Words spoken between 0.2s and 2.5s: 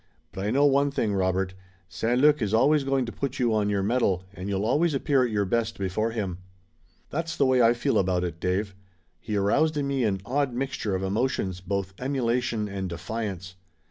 But I know one thing, Robert. St. Luc